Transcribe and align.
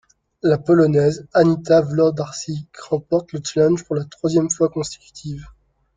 La 0.41 0.57
Polonaise 0.57 1.27
Anita 1.31 1.79
Wlodarczyk 1.81 2.75
remporte 2.89 3.33
le 3.33 3.41
challenge 3.45 3.83
pour 3.83 3.95
la 3.95 4.03
troisième 4.05 4.49
fois 4.49 4.69
consécutive. 4.69 5.45